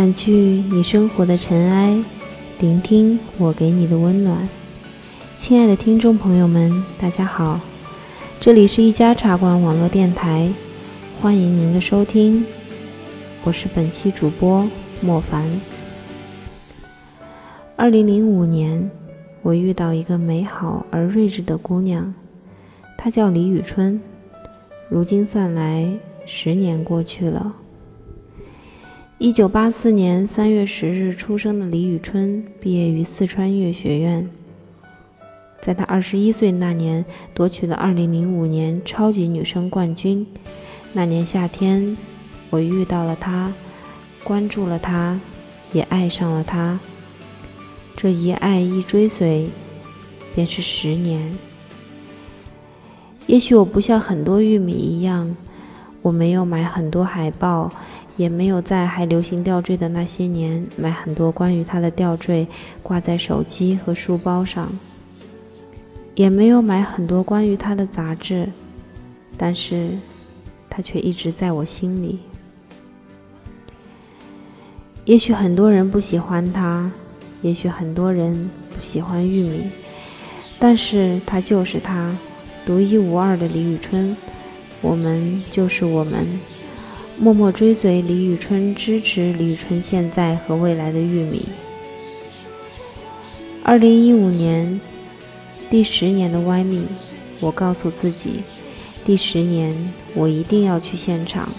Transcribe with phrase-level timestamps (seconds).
[0.00, 2.02] 掸去你生活的尘埃，
[2.58, 4.48] 聆听我给你的温暖。
[5.36, 7.60] 亲爱的听众朋友们，大家好，
[8.40, 10.50] 这里是一家茶馆网络电台，
[11.20, 12.46] 欢迎您的收听，
[13.44, 14.66] 我是本期主播
[15.02, 15.46] 莫凡。
[17.76, 18.90] 二零零五年，
[19.42, 22.14] 我遇到一个美好而睿智的姑娘，
[22.96, 24.00] 她叫李宇春。
[24.88, 25.86] 如今算来，
[26.24, 27.54] 十年过去了。
[29.20, 34.26] 一九八四年三月十日出生的李宇春，毕业于四川音乐学院。
[35.60, 40.26] 在她二十一岁那年，夺取了二零零五年超级女声冠军。
[40.94, 41.98] 那年夏天，
[42.48, 43.52] 我遇到了她，
[44.24, 45.20] 关注了她，
[45.70, 46.80] 也爱上了她。
[47.94, 49.50] 这一爱一追随，
[50.34, 51.36] 便是十年。
[53.26, 55.36] 也许我不像很多玉米一样，
[56.00, 57.70] 我没有买很多海报。
[58.20, 62.46] 也没有在还流行吊坠的那些年买很多关于他的吊坠
[62.82, 64.70] 挂在手机和书包上，
[66.16, 68.46] 也没有买很多关于他的杂志，
[69.38, 69.96] 但是，
[70.68, 72.18] 他却一直在我心里。
[75.06, 76.92] 也许很多人不喜欢他，
[77.40, 79.62] 也许很多人不喜欢玉米，
[80.58, 82.14] 但是他就是他，
[82.66, 84.14] 独一无二的李宇春，
[84.82, 86.28] 我们就是我们。
[87.22, 91.46] 默默追随李宇春，支持李宇春现在和未来的玉米。
[93.62, 94.80] 二零一五年，
[95.68, 96.86] 第十年的歪米，
[97.38, 98.42] 我告诉自己，
[99.04, 101.50] 第十年我一定要去现场，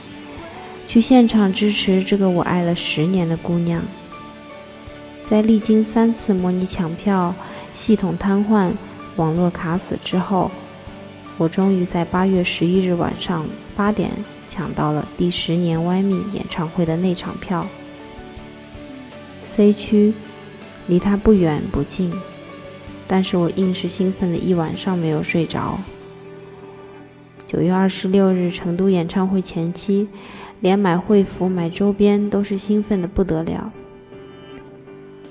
[0.88, 3.84] 去现场支持这个我爱了十年的姑娘。
[5.30, 7.36] 在历经三次模拟抢票、
[7.76, 8.72] 系统瘫痪、
[9.16, 10.50] 网络卡死之后，
[11.38, 14.10] 我终于在八月十一日晚上八点。
[14.52, 17.66] 抢到了第十年歪蜜演唱会的那场票
[19.50, 20.14] ，C 区，
[20.88, 22.12] 离他不远不近，
[23.08, 25.80] 但是我硬是兴奋了一晚上没有睡着。
[27.48, 30.10] 九月二十六日成都演唱会前期，
[30.60, 33.72] 连买会服、买周边都是兴奋的不得了。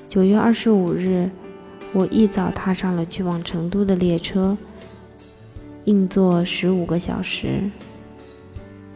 [0.09, 1.31] 九月二十五日，
[1.93, 4.57] 我一早踏上了去往成都的列车，
[5.85, 7.71] 硬座十五个小时。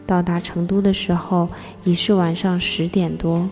[0.05, 1.49] 到达成都的时候
[1.83, 3.49] 已是晚上十点多。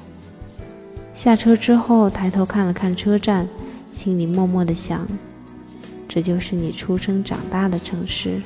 [1.13, 3.47] 下车之后，抬头看了看车站，
[3.93, 5.07] 心里默默的想：
[6.07, 8.41] 这就是你出生长大的城市。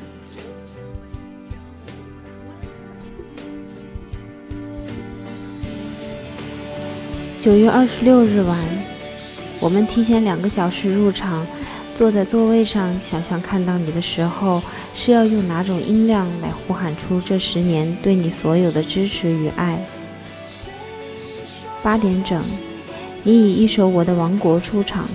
[7.42, 8.58] 九月二十六日晚，
[9.60, 11.46] 我们提前两个小时入场。
[11.96, 14.62] 坐在座位上，想象看到你的时候，
[15.00, 19.80] 是要用哪种音量来呼喊出这十年对你所有的支持与爱？
[21.84, 22.44] 八点整，
[23.22, 25.08] 你以一首《我的王国》出场，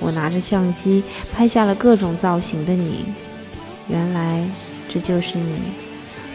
[0.00, 3.04] 我拿着相机拍下了各种造型的你。
[3.88, 4.48] 原来
[4.88, 5.58] 这就是你，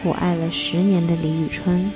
[0.04, 1.90] 我爱了十年的李宇春。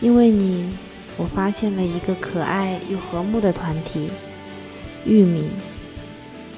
[0.00, 0.76] 因为你，
[1.16, 4.10] 我发现了一个可爱又和睦的团体。
[5.06, 5.48] 玉米，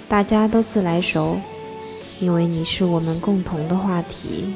[0.08, 1.38] 大家都自来熟，
[2.20, 4.52] 因为你是我们共同的话题。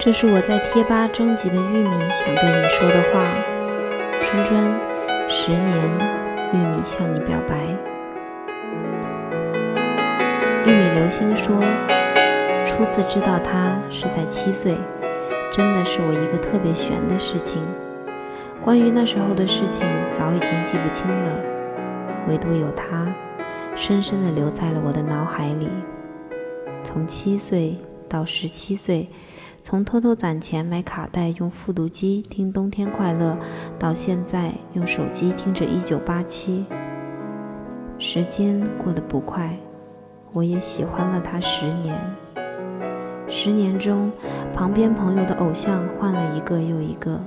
[0.00, 3.26] 这是我在贴吧征集的玉米想对你说的话，
[4.22, 4.72] 春春，
[5.28, 5.66] 十年，
[6.52, 7.56] 玉米向你表白。
[10.64, 11.60] 玉米流星说，
[12.64, 14.76] 初次知道他是在七岁，
[15.50, 17.60] 真的是我一个特别悬的事情。
[18.62, 19.84] 关于那时候的事情，
[20.16, 21.42] 早已经记不清了，
[22.28, 23.12] 唯独有他，
[23.74, 25.68] 深深的留在了我的脑海里。
[26.84, 27.76] 从七岁
[28.08, 29.08] 到十七岁。
[29.70, 33.32] 从偷偷攒钱买卡带用复读机听《冬天快乐》，
[33.78, 36.64] 到现在用手机听着《一九八七》，
[38.02, 39.54] 时间过得不快，
[40.32, 41.94] 我也喜欢了他十年。
[43.28, 44.10] 十年中，
[44.54, 47.20] 旁边朋友的偶像换了一个又一个，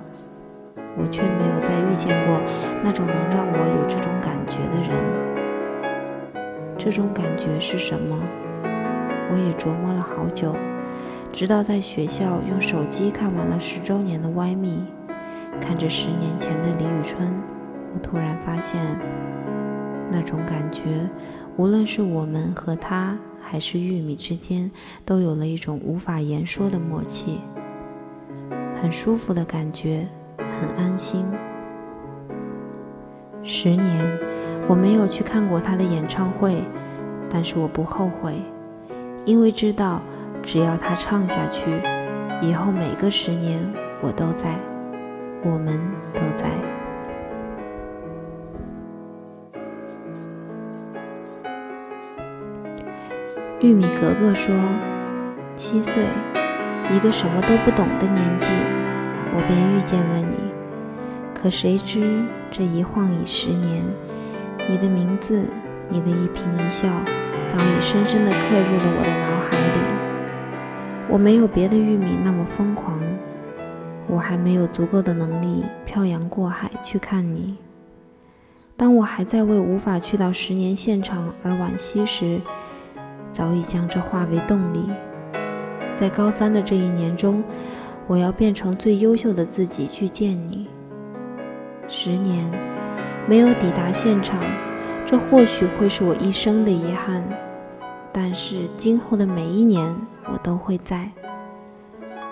[0.97, 2.41] 我却没有再遇见过
[2.83, 4.97] 那种能让我有这种感觉的人。
[6.75, 8.17] 这种感觉是什么？
[9.31, 10.55] 我也琢磨了好久。
[11.33, 14.80] 直到在学校用手机看完了十周年的《歪密》，
[15.62, 17.33] 看着十年前的李宇春，
[17.94, 18.80] 我突然发现，
[20.12, 21.10] 那种感觉，
[21.56, 24.69] 无论是我们和他，还是玉米之间，
[25.06, 27.39] 都有了一种无法言说的默契，
[28.81, 30.06] 很舒服的感觉，
[30.38, 31.25] 很安心。
[33.42, 34.19] 十年，
[34.68, 36.62] 我没有去看过他的演唱会，
[37.30, 38.36] 但是我不后悔，
[39.24, 40.01] 因为知道。
[40.43, 41.71] 只要他唱下去，
[42.41, 43.59] 以后每个十年
[44.01, 44.55] 我都在，
[45.43, 45.79] 我们
[46.13, 46.49] 都在。
[53.61, 54.53] 玉米格格说
[55.55, 56.03] ：“七岁，
[56.91, 58.47] 一个什么都不懂的年纪，
[59.33, 60.51] 我便遇见了你。
[61.33, 63.83] 可谁知这一晃已十年，
[64.67, 65.45] 你的名字，
[65.88, 66.89] 你的一颦一笑，
[67.47, 69.81] 早已深深地刻入了我的脑海里。”
[71.12, 72.98] 我没有别的玉米那么疯狂，
[74.08, 77.58] 我还没有足够的能力漂洋过海去看你。
[78.78, 82.40] 当我还在为无法去到十年现场而惋惜时，
[83.34, 84.90] 早已将这化为动力。
[85.98, 87.44] 在高三的这一年中，
[88.08, 90.66] 我要变成最优秀的自己去见你。
[91.90, 92.50] 十年
[93.28, 94.40] 没有抵达现场，
[95.06, 97.22] 这或许会是我一生的遗憾。
[98.13, 99.94] 但是今后的每一年，
[100.25, 101.09] 我都会在。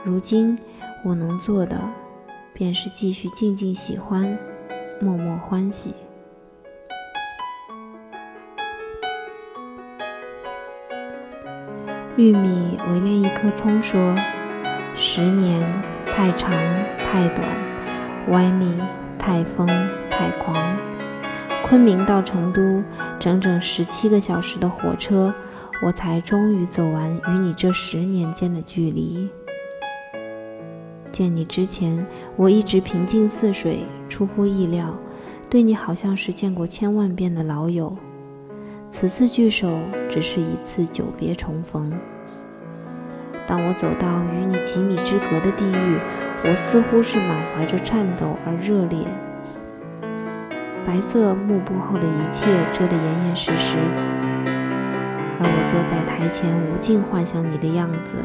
[0.04, 0.58] 如今
[1.04, 1.78] 我能做的，
[2.54, 4.38] 便是继续静静喜欢，
[5.02, 5.94] 默默欢喜。
[12.16, 14.14] 玉米围练一棵葱说
[14.96, 15.66] ：“十年
[16.06, 16.52] 太长
[16.98, 17.48] 太短，
[18.30, 18.78] 歪米
[19.18, 19.66] 太疯
[20.10, 20.56] 太狂。
[21.64, 22.84] 昆明到成都，
[23.20, 25.34] 整整十七个小时的火车。”
[25.82, 29.30] 我才终于走完与你这十年间的距离。
[31.12, 32.06] 见你之前，
[32.36, 34.94] 我一直平静似水，出乎意料，
[35.50, 37.96] 对你好像是见过千万遍的老友。
[38.92, 39.80] 此次聚首，
[40.10, 41.92] 只是一次久别重逢。
[43.48, 45.98] 当我走到与你几米之隔的地域，
[46.44, 49.00] 我似乎是满怀着颤抖而热烈。
[50.86, 53.78] 白色幕布后的一切遮得严严实实。
[55.42, 58.18] 而我坐在台前，无尽幻想你的样子。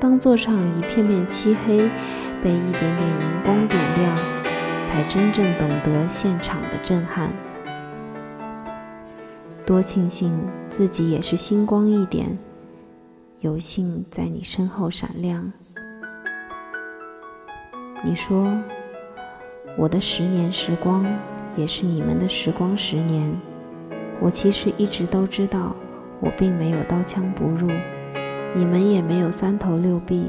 [0.00, 1.88] 当座上一片片漆黑，
[2.42, 4.16] 被一点点荧光点亮，
[4.86, 7.30] 才真正懂得现场的震撼。
[9.64, 10.32] 多庆幸
[10.70, 12.38] 自己也是星光一点，
[13.40, 15.52] 有幸在你身后闪亮。
[18.04, 18.52] 你说，
[19.76, 21.04] 我的十年时光，
[21.54, 23.32] 也是你们的时光十年。
[24.20, 25.74] 我其实一直都知道，
[26.20, 27.68] 我并没有刀枪不入，
[28.54, 30.28] 你们也没有三头六臂。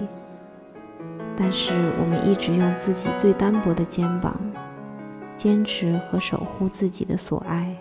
[1.36, 4.40] 但是我们一直用自己最单薄的肩膀，
[5.36, 7.76] 坚持和守护自己的所爱。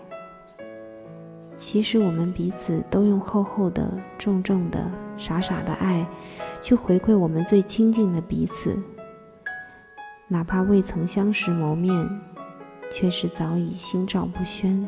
[1.55, 6.07] 其实我们彼此都用厚厚的、重重的、傻傻的爱，
[6.63, 8.77] 去回馈我们最亲近的彼此。
[10.29, 12.09] 哪怕未曾相识谋面，
[12.89, 14.87] 却是早已心照不宣。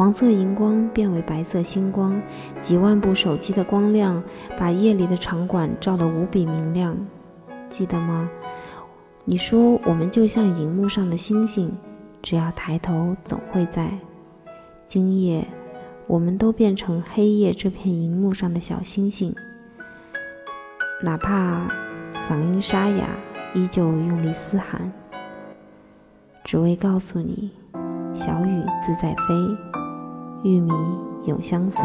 [0.00, 2.18] 黄色荧光变为白色星光，
[2.58, 4.22] 几万部手机的光亮
[4.56, 6.96] 把夜里的场馆照得无比明亮。
[7.68, 8.26] 记得吗？
[9.26, 11.70] 你说我们就像荧幕上的星星，
[12.22, 13.90] 只要抬头总会在。
[14.88, 15.46] 今夜，
[16.06, 19.36] 我们都变成黑夜这片荧幕上的小星星，
[21.02, 21.68] 哪怕
[22.26, 23.04] 嗓音沙哑，
[23.52, 24.90] 依旧用力嘶喊，
[26.42, 27.50] 只为告诉你：
[28.14, 29.69] 小雨自在飞。
[30.42, 30.72] 玉米
[31.24, 31.84] 永相随。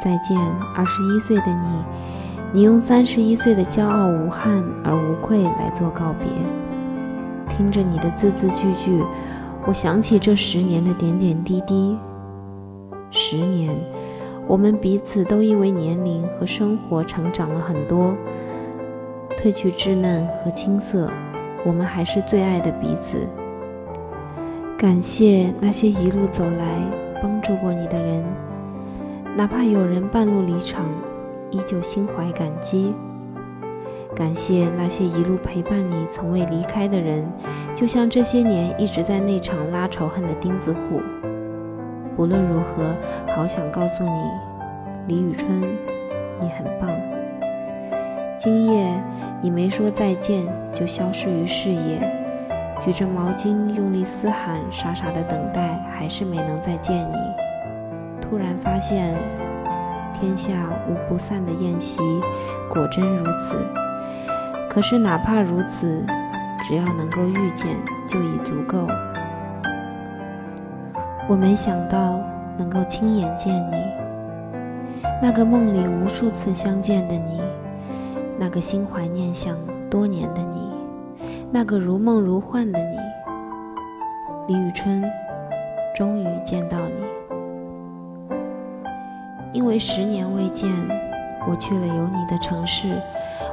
[0.00, 0.38] 再见，
[0.76, 1.84] 二十一岁的你，
[2.52, 6.28] 你用三十一岁的骄傲无憾而无愧来做告别。
[7.48, 9.04] 听着你的字字句句，
[9.66, 11.98] 我想起这十年的点点滴滴。
[13.10, 13.74] 十年，
[14.46, 18.14] 我们彼此都因为年龄和生活成长了很多，
[19.42, 21.10] 褪去稚嫩和青涩，
[21.66, 23.26] 我们还是最爱的彼此。
[24.78, 26.64] 感谢那些一路走来
[27.20, 28.24] 帮助过你的人，
[29.36, 30.86] 哪怕有人半路离场，
[31.50, 32.94] 依旧心怀感激。
[34.14, 37.28] 感谢那些一路陪伴你、从未离开的人，
[37.74, 41.02] 就像这些年一直在内场拉仇恨的钉子户。
[42.16, 42.94] 无论如何，
[43.34, 44.22] 好想告诉你，
[45.08, 45.60] 李宇春，
[46.40, 46.88] 你很棒。
[48.38, 48.86] 今夜
[49.42, 51.98] 你没说再见就消失于视野，
[52.88, 57.16] 举着毛巾用力嘶喊，傻傻的等待，还是没能再见你。
[58.18, 59.14] 突然发现，
[60.18, 60.54] 天下
[60.88, 62.00] 无不散的宴席，
[62.66, 63.62] 果真如此。
[64.70, 66.02] 可是哪怕如此，
[66.66, 67.76] 只要能够遇见，
[68.08, 68.86] 就已足够。
[71.28, 72.18] 我没想到
[72.56, 73.76] 能够亲眼见你，
[75.20, 77.42] 那个梦里无数次相见的你，
[78.38, 79.58] 那个心怀念想
[79.90, 80.40] 多年的，
[81.50, 82.98] 那个如梦如幻的你，
[84.48, 85.02] 李宇春，
[85.94, 88.36] 终于见到你。
[89.52, 90.70] 因为十年未见，
[91.48, 93.00] 我去了有你的城市，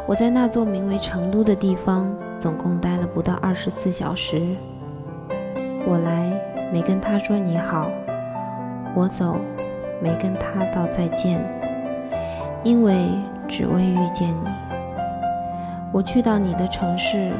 [0.05, 4.55] 我在那座名为成都的地方，总共待了不到二十四小时。
[5.85, 6.31] 我来。
[6.73, 7.89] 没跟他说你好，
[8.95, 9.37] 我走，
[10.01, 11.39] 没跟他道再见，
[12.63, 13.07] 因为
[13.47, 14.49] 只为遇见你。
[15.93, 17.31] 我去到你的城市，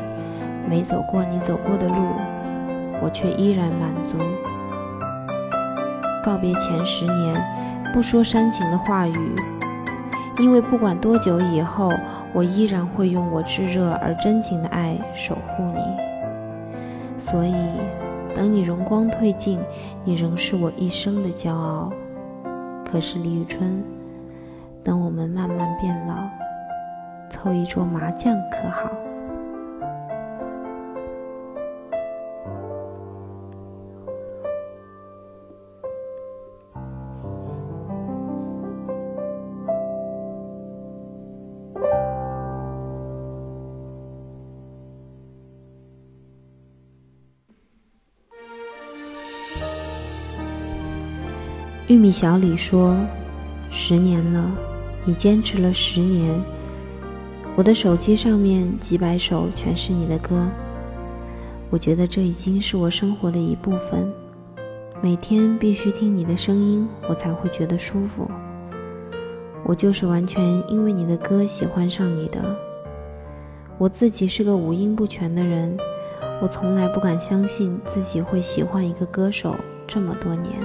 [0.70, 1.96] 没走过你走过的路，
[3.02, 4.18] 我却依然满足。
[6.24, 7.44] 告别前十年，
[7.94, 9.36] 不说煽情的话语，
[10.40, 11.92] 因为不管多久以后，
[12.34, 17.20] 我依然会用我炙热而真情的爱守护你。
[17.20, 17.56] 所以。
[18.36, 19.62] 等你容光褪尽，
[20.04, 21.90] 你仍是我一生的骄傲。
[22.84, 23.82] 可是李宇春，
[24.84, 26.16] 等我们慢慢变老，
[27.30, 28.92] 凑一桌麻将可好？
[51.88, 52.98] 玉米小李说
[53.70, 54.52] ：“十年了，
[55.04, 56.34] 你坚持了十年。
[57.56, 60.48] 我的手机上面几百首全是你的歌，
[61.70, 64.12] 我觉得这已经是我生活的一部分。
[65.00, 68.28] 每天必须听你的声音，我才会觉得舒服。
[69.64, 72.40] 我就是完全因为你的歌喜欢上你的。
[73.78, 75.78] 我自己是个五音不全的人，
[76.42, 80.56] 我从来不敢相信自己会喜欢一个歌手这么多年。”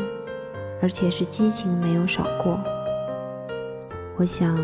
[0.82, 2.58] 而且是激情没有少过。
[4.16, 4.56] 我想，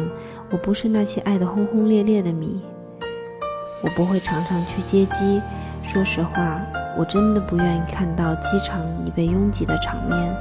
[0.50, 2.62] 我不是那些爱得轰轰烈烈的迷，
[3.82, 5.40] 我不会常常去接机。
[5.82, 6.61] 说实话，
[6.99, 10.37] 我真的不愿意看到机场你被拥挤的场面。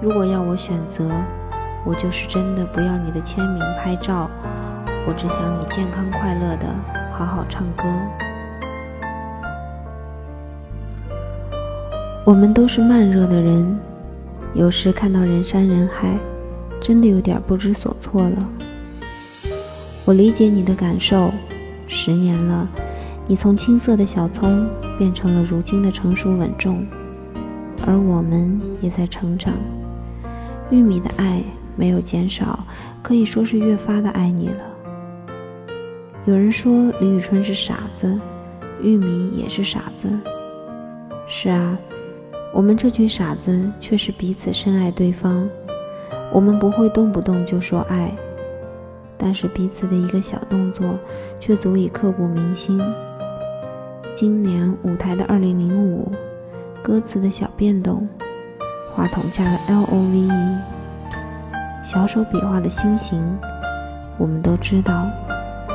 [0.00, 1.10] 如果要我选择，
[1.84, 4.30] 我就是真的不要你的签名拍照，
[5.06, 6.66] 我只想你健康快乐的
[7.12, 7.84] 好好唱歌。
[12.24, 13.78] 我们都是慢热的人。
[14.54, 16.18] 有时看到人山人海，
[16.80, 18.50] 真的有点不知所措了。
[20.04, 21.30] 我理解你的感受，
[21.86, 22.66] 十年了，
[23.26, 24.66] 你从青涩的小葱
[24.98, 26.84] 变成了如今的成熟稳重，
[27.86, 29.52] 而我们也在成长。
[30.70, 31.42] 玉米的爱
[31.76, 32.64] 没有减少，
[33.02, 35.34] 可以说是越发的爱你了。
[36.24, 38.18] 有人说李宇春是傻子，
[38.82, 40.08] 玉米也是傻子。
[41.28, 41.78] 是啊。
[42.52, 45.48] 我们这群傻子却是彼此深爱对方，
[46.32, 48.12] 我们不会动不动就说爱，
[49.16, 50.98] 但是彼此的一个小动作
[51.38, 52.80] 却足以刻骨铭心。
[54.14, 56.10] 今年舞台的二零零五，
[56.82, 58.08] 歌词的小变动，
[58.92, 60.58] 话筒下的 L O V E，
[61.84, 63.22] 小手笔画的心形，
[64.16, 65.06] 我们都知道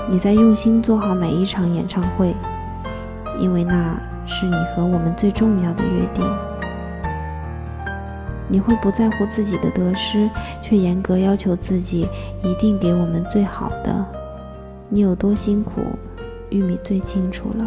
[0.09, 2.33] 你在用心做好每一场演唱会，
[3.39, 6.25] 因为那是你和我们最重要的约定。
[8.53, 10.29] 你会不在乎自己的得失，
[10.61, 12.07] 却严格要求自己
[12.43, 14.05] 一定给我们最好的。
[14.89, 15.81] 你有多辛苦，
[16.51, 17.65] 玉米最清楚了。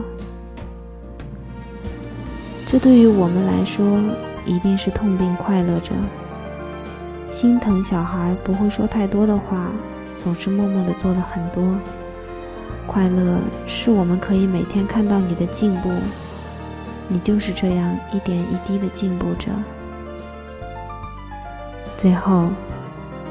[2.69, 3.85] 这对于我们来说，
[4.45, 5.91] 一定是痛并快乐着。
[7.33, 9.69] 心疼小孩不会说太多的话，
[10.17, 11.65] 总是默默的做了很多。
[12.87, 15.91] 快乐是我们可以每天看到你的进步，
[17.09, 19.51] 你就是这样一点一滴的进步着。
[21.97, 22.51] 最后，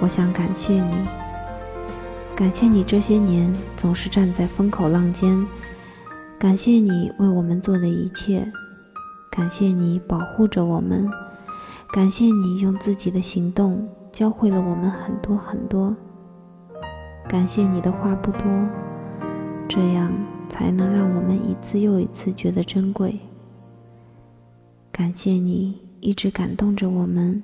[0.02, 0.96] 我想感谢你，
[2.36, 5.46] 感谢你这些年总是站在风口浪尖，
[6.40, 8.52] 感谢你为我们做的一切，
[9.30, 11.08] 感谢你保护着我们，
[11.94, 15.96] 感谢你用自己的行动教会了我们很多很多。
[17.30, 18.42] 感谢你的话不多，
[19.70, 20.12] 这样
[20.50, 23.20] 才能让我们一次又一次觉得珍贵。
[24.92, 27.44] 感谢你一直感动着我们，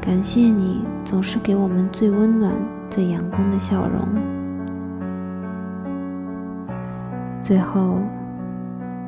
[0.00, 2.54] 感谢你总是给我们最温暖、
[2.88, 4.06] 最阳光的笑容。
[7.42, 7.98] 最后，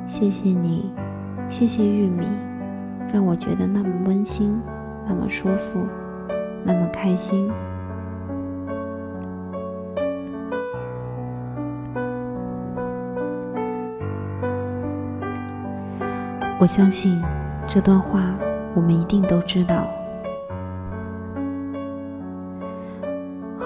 [0.07, 0.93] 谢谢你，
[1.49, 2.27] 谢谢玉米，
[3.13, 4.61] 让我觉得那么温馨，
[5.07, 5.87] 那么舒服，
[6.65, 7.51] 那么开心。
[16.61, 17.23] 我相信。
[17.71, 18.35] 这段话
[18.75, 19.88] 我们一定都知道。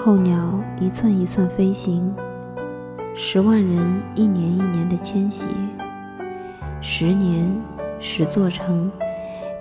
[0.05, 2.13] 候鸟一寸一寸飞行，
[3.15, 5.45] 十万人一年一年的迁徙，
[6.81, 7.49] 十年
[8.01, 8.91] 十座城，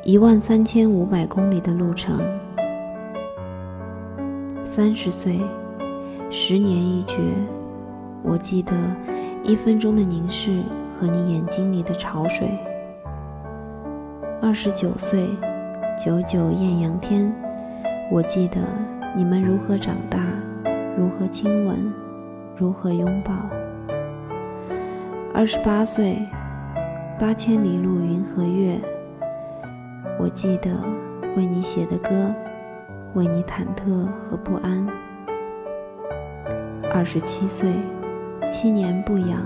[0.03, 2.19] 一万三千五百公里的路程。
[4.69, 5.39] 三十岁，
[6.29, 7.19] 十年一绝。
[8.25, 8.73] 我记得
[9.45, 10.61] 一分钟的凝视
[10.99, 12.49] 和你眼睛里的潮水。
[14.43, 15.25] 二十九岁，
[16.05, 17.33] 九九艳阳天，
[18.11, 18.57] 我记得
[19.15, 20.19] 你们如何长大，
[20.97, 21.93] 如何亲吻，
[22.57, 23.33] 如何拥抱。
[25.35, 26.19] 二十八岁，
[27.19, 28.81] 八千里路云和月，
[30.19, 30.71] 我记得
[31.37, 32.35] 为你写的歌，
[33.15, 34.87] 为你忐忑和不安。
[36.93, 37.69] 二十七岁，
[38.51, 39.43] 七年不养，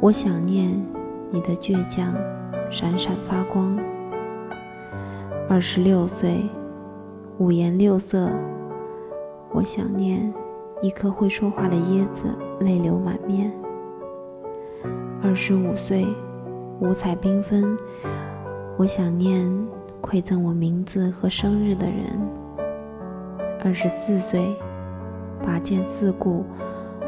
[0.00, 0.70] 我想念
[1.30, 2.14] 你的倔强。
[2.70, 3.78] 闪闪发光。
[5.48, 6.42] 二十六岁，
[7.38, 8.28] 五颜六色，
[9.52, 10.34] 我想念
[10.82, 12.24] 一颗会说话的椰子，
[12.58, 13.52] 泪流满面。
[15.22, 16.04] 二十五岁，
[16.80, 17.78] 五彩缤纷，
[18.76, 19.48] 我想念
[20.02, 22.06] 馈赠我名字和生日的人。
[23.62, 24.52] 二十四岁，
[25.40, 26.44] 拔剑四顾，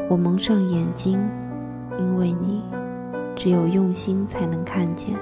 [0.09, 1.19] 我蒙上眼睛，
[1.99, 2.63] 因为你，
[3.35, 5.13] 只有用心才能看见。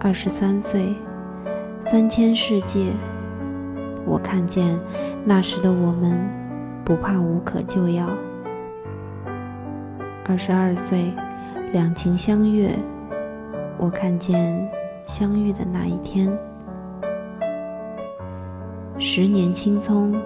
[0.00, 0.94] 二十三岁，
[1.86, 2.86] 三千世界，
[4.06, 4.78] 我看见
[5.22, 6.18] 那时的我们
[6.82, 8.08] 不怕无可救药。
[10.26, 11.12] 二十二岁，
[11.72, 12.70] 两情相悦，
[13.76, 14.66] 我看见
[15.04, 16.32] 相遇的那一天。
[18.98, 20.18] 十年青葱，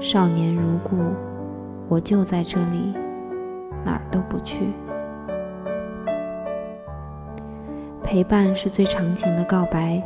[0.00, 0.96] 少年如故，
[1.88, 2.94] 我就在这里，
[3.84, 4.72] 哪儿都不去。
[8.02, 10.02] 陪伴是最长情的告白，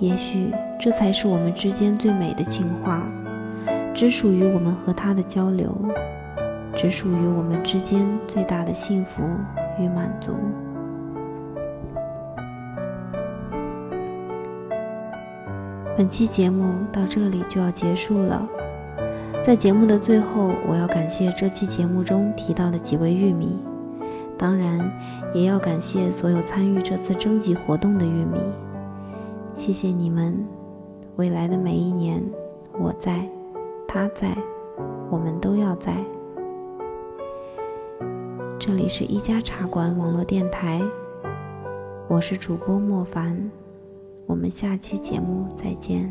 [0.00, 3.06] 也许这才是我们之间最美的情话，
[3.94, 5.76] 只属于我们和他的交流，
[6.74, 9.22] 只属于我们之间最大的幸福
[9.78, 10.32] 与满足。
[15.98, 18.48] 本期节目到这里就要结束了，
[19.44, 23.58] 在节目的最后，我要感谢这期节目中提到的几位玉米。
[24.38, 24.90] 当然，
[25.34, 28.40] 也要感谢所有参与这次征集活动的玉米，
[29.60, 30.34] 谢谢你们！
[31.16, 32.24] 未来的每一年，
[32.80, 33.28] 我在，
[33.86, 34.34] 他在，
[35.10, 36.02] 我们都要在。
[38.58, 40.80] 这里是一家茶馆网络电台，
[42.08, 43.50] 我是主播莫凡，
[44.24, 46.10] 我们下期节目再见。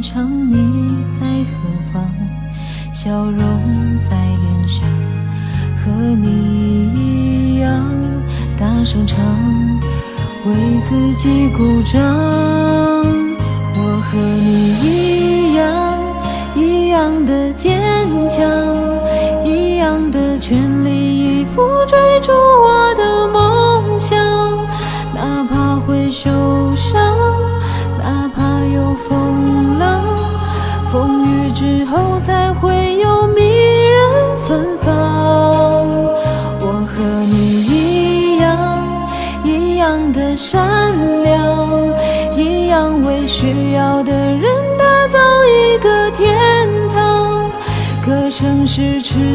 [0.00, 0.50] 漫长？
[0.50, 2.02] 你在何方？
[2.90, 3.44] 笑容
[4.08, 4.88] 在脸上，
[5.76, 6.26] 和你
[6.94, 7.84] 一样
[8.58, 9.18] 大声唱，
[10.46, 12.00] 为自己鼓掌。
[13.76, 15.98] 我和你一样，
[16.56, 17.78] 一样的坚
[18.26, 18.48] 强，
[19.44, 22.89] 一样的全力以赴追逐我
[48.72, 49.29] 是痴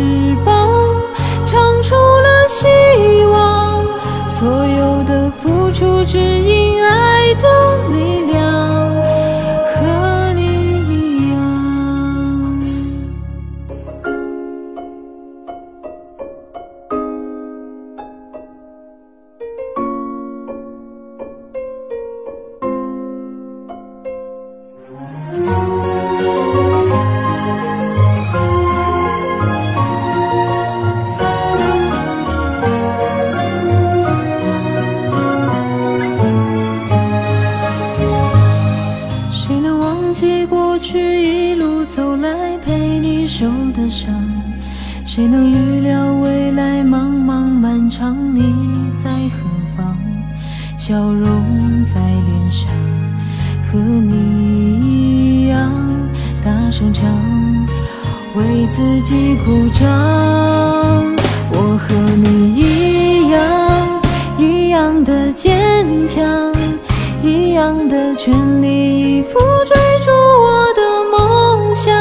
[68.18, 71.94] 全力以赴追逐我的梦想，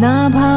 [0.00, 0.49] 哪怕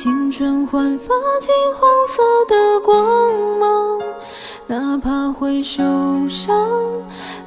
[0.00, 1.06] 青春焕发
[1.40, 3.98] 金黄色的光芒。
[4.68, 5.82] 哪怕会受
[6.28, 6.56] 伤，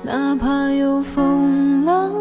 [0.02, 2.12] 哪怕有风浪。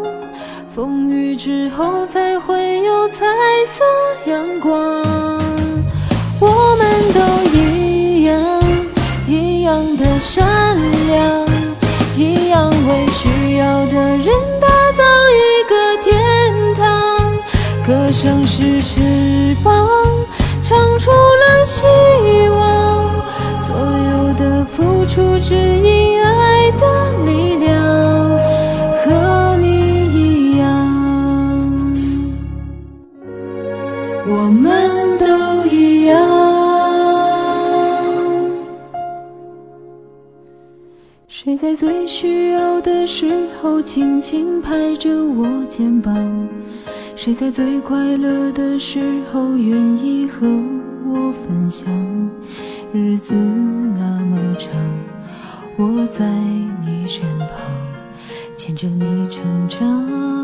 [0.73, 3.25] 风雨之后才会有彩
[3.65, 4.71] 色阳光。
[6.39, 7.19] 我们都
[7.57, 8.63] 一样，
[9.27, 10.47] 一样的善
[11.07, 11.45] 良，
[12.15, 14.27] 一样为需要的人
[14.61, 17.19] 打造一个天堂。
[17.85, 19.01] 歌声是翅
[19.61, 19.89] 膀，
[20.71, 21.83] 唱出了希
[22.47, 22.57] 望。
[23.57, 27.67] 所有的付出，只因爱的力量。
[29.03, 29.67] 和你
[30.13, 30.63] 一样，
[34.25, 36.15] 我们都一样。
[41.27, 46.15] 谁在最需要的时候轻轻拍着我肩膀？
[47.23, 50.47] 谁在最快乐的时候愿意和
[51.05, 51.87] 我分享？
[52.91, 54.71] 日子那么长，
[55.77, 56.25] 我在
[56.83, 57.49] 你身旁，
[58.55, 60.40] 牵着你成长。